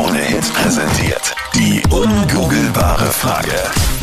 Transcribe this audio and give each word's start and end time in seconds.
Krone 0.00 0.18
Hits 0.18 0.50
präsentiert. 0.52 1.34
Die 1.54 1.82
ungoogelbare 1.90 3.04
Frage. 3.04 3.52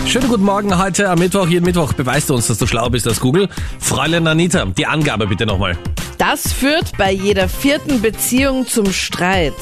Schönen 0.06 0.28
guten 0.28 0.44
Morgen 0.44 0.78
heute 0.78 1.10
am 1.10 1.18
Mittwoch. 1.18 1.48
Jeden 1.48 1.66
Mittwoch 1.66 1.94
beweist 1.94 2.30
du 2.30 2.36
uns, 2.36 2.46
dass 2.46 2.60
du 2.60 2.68
schlau 2.68 2.88
bist 2.92 3.08
als 3.08 3.20
Google. 3.20 3.50
Fräulein 3.80 4.28
Anita, 4.28 4.64
die 4.66 4.86
Angabe 4.86 5.26
bitte 5.26 5.48
nochmal. 5.48 5.76
Das 6.20 6.54
führt 6.54 6.96
bei 7.00 7.12
jeder 7.12 7.50
vierten 7.50 8.00
Beziehung 8.00 8.68
zum 8.68 8.94
Streit. 8.94 9.56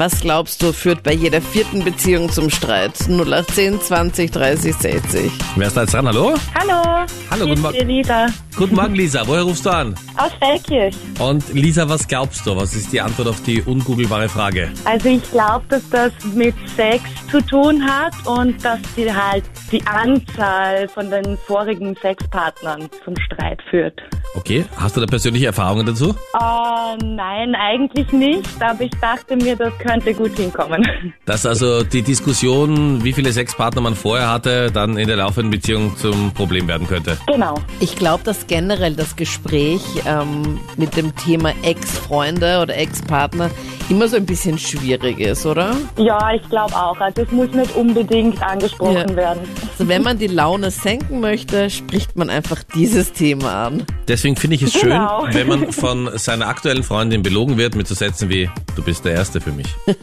Was 0.00 0.18
glaubst 0.18 0.62
du, 0.62 0.72
führt 0.72 1.02
bei 1.02 1.12
jeder 1.12 1.42
vierten 1.42 1.84
Beziehung 1.84 2.30
zum 2.30 2.48
Streit? 2.48 2.98
0810 3.06 3.82
20 3.82 4.30
30 4.30 4.74
60. 4.74 5.30
Wer 5.56 5.66
ist 5.66 5.76
da 5.76 5.82
jetzt 5.82 5.92
dran? 5.92 6.06
Hallo? 6.08 6.32
Hallo. 6.54 7.06
Hallo, 7.30 7.46
guten 7.46 7.60
Morgen. 7.60 7.78
die 7.78 7.84
Lisa 7.84 8.28
Guten 8.56 8.76
Morgen, 8.76 8.94
Lisa. 8.94 9.26
Woher 9.26 9.42
rufst 9.42 9.66
du 9.66 9.70
an? 9.70 9.94
aus 10.16 10.32
Feldkirch. 10.38 10.94
Und 11.18 11.52
Lisa, 11.52 11.86
was 11.88 12.08
glaubst 12.08 12.46
du? 12.46 12.56
Was 12.56 12.74
ist 12.74 12.92
die 12.92 13.00
Antwort 13.00 13.28
auf 13.28 13.42
die 13.42 13.62
ungoogelbare 13.62 14.28
Frage? 14.28 14.70
Also 14.86 15.10
ich 15.10 15.30
glaube, 15.30 15.64
dass 15.68 15.88
das 15.90 16.12
mit 16.34 16.54
Sex 16.76 17.02
zu 17.30 17.40
tun 17.42 17.84
hat 17.84 18.14
und 18.26 18.62
dass 18.64 18.80
die 18.96 19.12
halt 19.12 19.44
die 19.70 19.86
Anzahl 19.86 20.88
von 20.88 21.10
den 21.10 21.36
vorigen 21.46 21.94
Sexpartnern 21.96 22.88
zum 23.04 23.14
Streit 23.20 23.60
führt. 23.68 24.00
Okay, 24.34 24.64
hast 24.76 24.96
du 24.96 25.00
da 25.00 25.06
persönliche 25.06 25.46
Erfahrungen 25.46 25.86
dazu? 25.86 26.10
Äh, 26.10 27.04
nein, 27.04 27.54
eigentlich 27.56 28.12
nicht, 28.12 28.62
aber 28.62 28.82
ich 28.82 28.92
dachte 29.00 29.36
mir, 29.36 29.56
das 29.56 29.76
könnte 29.78 29.89
gut 30.16 30.36
hinkommen. 30.36 30.86
Dass 31.24 31.46
also 31.46 31.82
die 31.82 32.02
Diskussion, 32.02 33.02
wie 33.04 33.12
viele 33.12 33.32
Sexpartner 33.32 33.80
man 33.80 33.94
vorher 33.94 34.30
hatte, 34.30 34.70
dann 34.70 34.96
in 34.96 35.06
der 35.06 35.16
laufenden 35.16 35.50
Beziehung 35.50 35.96
zum 35.96 36.32
Problem 36.32 36.68
werden 36.68 36.86
könnte. 36.86 37.16
genau. 37.26 37.54
Ich 37.80 37.96
glaube, 37.96 38.24
dass 38.24 38.46
generell 38.46 38.94
das 38.94 39.16
Gespräch 39.16 39.82
ähm, 40.06 40.60
mit 40.76 40.96
dem 40.96 41.14
Thema 41.16 41.52
Ex-Freunde 41.62 42.60
oder 42.60 42.76
Ex-Partner 42.76 43.50
immer 43.90 44.08
so 44.08 44.16
ein 44.16 44.24
bisschen 44.26 44.58
schwierig 44.58 45.18
ist, 45.20 45.44
oder? 45.46 45.76
Ja, 45.96 46.32
ich 46.34 46.48
glaube 46.48 46.74
auch. 46.74 46.98
Also 47.00 47.22
es 47.22 47.30
muss 47.32 47.50
nicht 47.52 47.74
unbedingt 47.76 48.40
angesprochen 48.42 49.08
Ja. 49.10 49.16
werden. 49.16 49.40
Also 49.72 49.88
wenn 49.88 50.02
man 50.02 50.18
die 50.18 50.26
Laune 50.28 50.70
senken 50.70 51.20
möchte, 51.20 51.68
spricht 51.70 52.16
man 52.16 52.30
einfach 52.30 52.62
dieses 52.74 53.12
Thema 53.12 53.66
an. 53.66 53.84
Deswegen 54.08 54.36
finde 54.36 54.56
ich 54.56 54.62
es 54.62 54.72
schön, 54.72 54.90
Genau. 54.90 55.26
wenn 55.32 55.48
man 55.48 55.72
von 55.72 56.10
seiner 56.18 56.46
aktuellen 56.48 56.82
Freundin 56.82 57.22
belogen 57.22 57.56
wird 57.56 57.74
mit 57.74 57.86
so 57.88 57.94
Sätzen 57.94 58.28
wie, 58.28 58.48
du 58.76 58.82
bist 58.82 59.04
der 59.04 59.12
Erste 59.12 59.40
für 59.40 59.52
mich. 59.52 59.66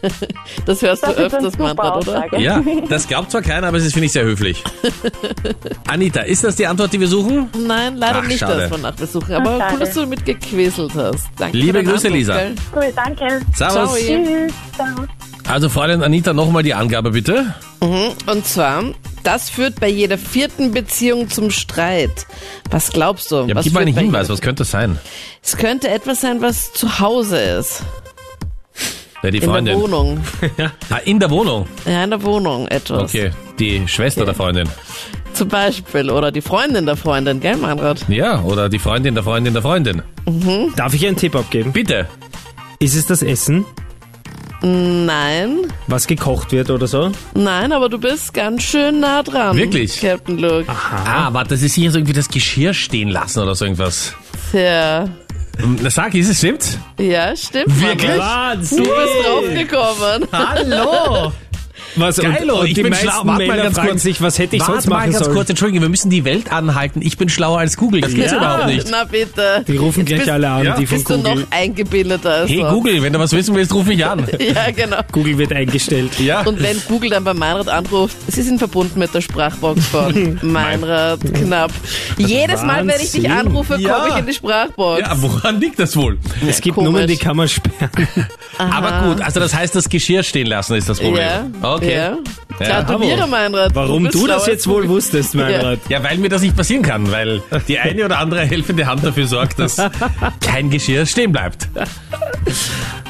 Das 0.66 0.82
hörst 0.82 1.04
Das 1.04 1.16
du 1.16 1.22
ist 1.24 1.34
eine 1.34 1.44
öfters, 1.46 1.54
super 1.54 1.74
Manfred, 1.76 2.08
oder? 2.08 2.18
Aussage. 2.26 2.42
Ja, 2.42 2.62
das 2.90 3.08
glaubt 3.08 3.32
zwar 3.32 3.42
keiner, 3.42 3.68
aber 3.68 3.78
es 3.78 3.86
ist, 3.86 3.94
finde 3.94 4.08
ich, 4.08 4.12
sehr 4.12 4.24
höflich. 4.26 4.64
Anita, 5.88 6.22
ist 6.22 6.44
das 6.44 6.56
die 6.56 6.68
Antwort, 6.68 6.92
die 6.94 7.00
wir 7.00 7.08
suchen? 7.08 7.50
Nein, 7.66 7.96
leider 7.98 8.20
Ach, 8.24 8.28
nicht, 8.28 8.40
schade. 8.40 8.62
dass 8.62 8.72
wir 8.72 8.78
nachbesuchen. 8.80 9.36
Aber 9.36 9.60
Ach, 9.62 9.74
cool, 9.74 9.80
dass 9.80 9.94
du 9.94 10.06
mitgequäselt 10.06 10.94
hast. 10.96 11.28
Danke 11.38 11.58
Liebe 11.58 11.74
deinen 11.74 11.88
Grüße, 11.88 12.08
Anruf, 12.08 12.18
Lisa. 12.20 12.38
gell? 12.38 12.56
Cool, 12.76 12.94
danke. 12.96 13.42
Servus. 13.56 13.77
Tschüss. 13.86 14.54
Ciao. 14.76 14.88
Also, 15.48 15.70
Fräulein 15.70 16.04
Anita, 16.04 16.34
nochmal 16.34 16.64
die 16.64 16.74
Angabe 16.74 17.12
bitte. 17.12 17.54
Und 17.80 18.46
zwar, 18.46 18.84
das 19.24 19.50
führt 19.50 19.80
bei 19.80 19.88
jeder 19.88 20.18
vierten 20.18 20.72
Beziehung 20.72 21.30
zum 21.30 21.52
Streit. 21.52 22.26
Was 22.70 22.92
glaubst 22.92 23.32
du? 23.32 23.46
Ja, 23.48 23.56
was 23.56 23.64
gib 23.64 23.74
mal 23.74 23.82
einen 23.82 23.96
Hinweis, 23.96 24.28
was 24.30 24.42
könnte 24.42 24.62
das 24.62 24.72
sein? 24.72 25.00
Es 25.42 25.56
könnte 25.56 25.90
etwas 25.90 26.22
sein, 26.22 26.42
was 26.42 26.74
zu 26.74 27.00
Hause 27.00 27.38
ist. 27.40 27.84
Ja, 29.24 29.32
die 29.32 29.38
In 29.38 29.42
der 29.42 29.50
Freundin. 29.50 29.80
Wohnung. 29.82 30.20
Ah, 30.90 30.98
in 31.06 31.20
der 31.20 31.30
Wohnung. 31.30 31.68
Ja, 31.86 32.04
in 32.04 32.10
der 32.12 32.22
Wohnung 32.24 32.68
etwas. 32.68 33.04
Okay, 33.04 33.32
die 33.58 33.88
Schwester 33.88 34.26
der 34.26 34.36
Freundin. 34.36 34.70
Zum 35.34 35.48
Beispiel. 35.50 36.10
Oder 36.10 36.32
die 36.32 36.42
Freundin 36.42 36.86
der 36.86 36.96
Freundin, 36.98 37.40
gell, 37.40 37.58
Meinrad? 37.58 38.06
Ja, 38.10 38.42
oder 38.44 38.70
die 38.70 38.80
Freundin 38.80 39.16
der 39.16 39.24
Freundin 39.24 39.54
der 39.54 39.62
Freundin. 39.62 40.02
Darf 40.76 40.94
ich 40.94 41.06
einen 41.08 41.16
Tipp 41.16 41.36
abgeben? 41.36 41.72
Bitte. 41.72 42.08
Ist 42.80 42.96
es 42.96 43.08
das 43.08 43.22
Essen, 43.24 43.66
Nein, 44.62 45.72
was 45.86 46.08
gekocht 46.08 46.52
wird 46.52 46.72
oder 46.72 46.88
so? 46.88 47.12
nein, 47.36 47.72
aber 47.72 47.90
du 47.90 48.00
bist 48.00 48.34
ganz 48.34 48.64
schön 48.64 49.00
nah 49.00 49.22
dran. 49.22 49.56
Wirklich? 49.56 50.02
Captain 50.02 50.40
Luke. 50.40 50.66
Ah, 50.68 51.30
warte, 51.32 51.50
das 51.52 51.62
ist 51.62 51.76
sicher 51.76 51.92
so 51.92 52.00
irgendwie 52.00 52.14
das 52.14 52.28
Geschirr 52.28 52.74
stehen 52.74 53.10
lassen 53.10 53.40
oder 53.40 53.54
so 53.54 53.66
irgendwas. 53.66 54.14
Tja. 54.52 55.10
Na 55.82 55.90
sag, 55.92 56.14
ist 56.16 56.30
es 56.30 56.38
stimmt? 56.40 56.78
Ja, 57.00 57.36
stimmt. 57.36 57.82
Wirklich? 57.82 58.10
Meinrad. 58.10 58.60
Du 58.62 58.78
bist 58.78 58.90
draufgekommen. 59.26 60.28
Hallo! 60.32 61.32
Was, 61.98 62.18
Geil, 62.18 62.38
und, 62.44 62.50
und 62.52 62.68
ich 62.68 62.74
die 62.76 62.84
bin 62.84 62.92
meisten 62.92 63.08
schlau. 63.10 63.22
Warte 63.26 63.48
mal 63.48 63.58
ganz 63.58 63.78
kurz. 63.80 64.04
sich, 64.04 64.22
was 64.22 64.38
hätte 64.40 64.56
ich 64.56 64.62
Warte 64.62 64.74
sonst 64.74 64.88
mal 64.90 64.98
machen 64.98 65.12
ganz 65.12 65.24
sollen? 65.26 65.36
kurz, 65.36 65.50
Entschuldigung, 65.50 65.82
wir 65.82 65.90
müssen 65.90 66.10
die 66.10 66.24
Welt 66.26 66.52
anhalten. 66.52 67.02
Ich 67.02 67.18
bin 67.18 67.28
schlauer 67.30 67.60
als 67.60 67.76
Google. 67.78 68.02
Das 68.02 68.14
geht's 68.14 68.32
Ja. 68.32 68.38
überhaupt 68.38 68.68
nicht. 68.68 68.88
Na 68.92 69.04
bitte. 69.04 69.64
Die 69.68 69.78
rufen 69.78 70.00
Jetzt 70.02 70.08
gleich 70.08 70.20
bist, 70.20 70.30
alle 70.30 70.50
an, 70.50 70.66
Ja. 70.66 70.76
die 70.78 70.86
von 70.86 70.98
Bist 70.98 71.10
du 71.10 71.18
Google. 71.18 71.36
noch 71.36 71.52
eingebildeter 71.52 72.32
als 72.34 72.50
Hey. 72.50 72.64
Google, 72.70 73.02
wenn 73.02 73.14
du 73.14 73.20
was 73.20 73.32
wissen 73.34 73.56
willst, 73.56 73.74
ruf 73.74 73.86
mich 73.86 74.06
an. 74.06 74.26
Ja, 74.40 74.72
genau. 74.72 74.98
Google 75.12 75.38
wird 75.38 75.52
eingestellt. 75.54 76.20
Ja. 76.20 76.42
Und 76.42 76.62
wenn 76.62 76.80
Google 76.88 77.10
dann 77.10 77.24
bei 77.24 77.34
Meinrad 77.34 77.68
anruft, 77.70 78.16
sie 78.32 78.42
sind 78.44 78.60
verbunden 78.60 79.00
mit 79.00 79.14
der 79.14 79.22
Sprachbox 79.22 79.86
von 79.88 80.40
Meinrad 80.44 81.20
Knapp. 81.34 81.72
Jedes 82.18 82.62
Mal, 82.64 82.86
wenn 82.88 83.00
ich 83.02 83.12
dich 83.12 83.30
anrufe, 83.30 83.76
Ja. 83.80 83.94
komme 83.96 84.10
ich 84.14 84.18
in 84.20 84.26
die 84.28 84.34
Sprachbox. 84.34 85.02
Ja, 85.02 85.22
woran 85.22 85.60
liegt 85.60 85.80
das 85.80 85.96
wohl? 85.96 86.18
Es 86.48 86.62
gibt. 86.62 86.78
Nummern, 86.78 87.08
die 87.08 87.18
kann 87.18 87.36
man 87.36 87.48
sperren. 87.48 87.90
Aber 88.58 89.08
gut, 89.10 89.22
also 89.22 89.40
das 89.40 89.54
heißt, 89.56 89.76
das 89.76 89.90
Geschirr 89.90 90.24
stehen 90.24 90.48
lassen 90.48 90.76
ist 90.76 90.88
das 90.90 91.00
Problem. 91.00 91.18
Ja, 91.24 91.46
Okay. 91.62 91.87
Ja. 91.88 92.18
Ja. 92.60 92.82
Gratuliere, 92.82 93.28
Meinrad. 93.28 93.76
Warum 93.76 94.04
bist 94.04 94.16
du 94.16 94.26
das 94.28 94.48
jetzt 94.48 94.68
wohl 94.68 94.88
wusstest, 94.90 95.36
Meinrad. 95.36 95.80
Ja, 95.90 96.04
weil 96.04 96.18
mir 96.18 96.30
das 96.30 96.42
nicht 96.42 96.56
passieren 96.56 96.82
kann, 96.84 97.12
weil 97.12 97.42
die 97.68 97.78
eine 97.78 98.06
oder 98.06 98.18
andere 98.20 98.42
helfende 98.46 98.86
Hand 98.88 99.04
dafür 99.04 99.28
sorgt, 99.28 99.60
dass 99.60 99.78
kein 100.42 100.70
Geschirr 100.72 101.06
stehen 101.06 101.32
bleibt. 101.32 101.68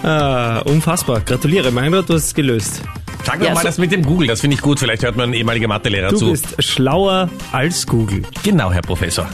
Ah, 0.03 0.59
unfassbar. 0.65 1.21
Gratuliere, 1.21 1.71
Meinrad, 1.71 2.09
du 2.09 2.13
hast 2.13 2.25
es 2.25 2.33
gelöst. 2.33 2.81
Sag 3.23 3.39
mir 3.39 3.45
Ja, 3.47 3.53
mal 3.53 3.61
so- 3.61 3.67
das 3.67 3.77
mit 3.77 3.91
dem 3.91 4.03
Google, 4.03 4.27
das 4.27 4.41
finde 4.41 4.55
ich 4.55 4.61
gut. 4.61 4.79
Vielleicht 4.79 5.03
hört 5.03 5.17
mein 5.17 5.33
ehemaliger 5.33 5.67
Mathelehrer 5.67 6.09
Du 6.09 6.17
zu. 6.17 6.31
bist 6.31 6.55
schlauer 6.63 7.29
als 7.51 7.85
Google. 7.85 8.23
Genau, 8.43 8.71
Herr 8.71 8.81
Professor. 8.81 9.27